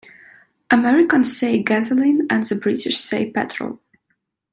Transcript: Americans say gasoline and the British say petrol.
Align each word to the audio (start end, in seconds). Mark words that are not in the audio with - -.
Americans 0.71 1.37
say 1.37 1.61
gasoline 1.61 2.25
and 2.31 2.43
the 2.45 2.55
British 2.55 2.97
say 2.97 3.29
petrol. 3.29 3.79